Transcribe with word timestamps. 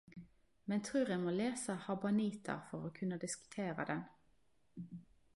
Men 0.71 0.79
trur 0.85 1.09
eg 1.15 1.19
må 1.25 1.33
lesa 1.39 1.75
Habanita 1.83 2.55
for 2.69 2.87
å 2.87 2.91
kunna 2.95 3.19
diskutera 3.25 3.85
den. 3.91 4.01